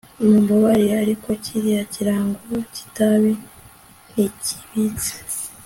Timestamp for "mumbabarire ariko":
0.23-1.27